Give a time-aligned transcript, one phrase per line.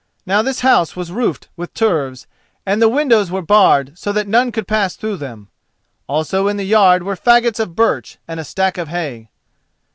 [0.25, 2.25] Now this house was roofed with turves,
[2.65, 5.49] and the windows were barred so that none could pass through them.
[6.07, 9.29] Also in the yard were faggots of birch and a stack of hay.